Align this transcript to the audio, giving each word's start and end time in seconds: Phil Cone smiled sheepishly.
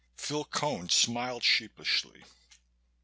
Phil 0.17 0.45
Cone 0.45 0.89
smiled 0.89 1.43
sheepishly. 1.43 2.23